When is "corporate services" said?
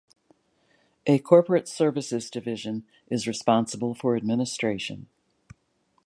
1.19-2.31